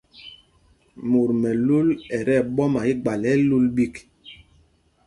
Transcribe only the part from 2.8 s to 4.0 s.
igbal ɛ lul ɓîk.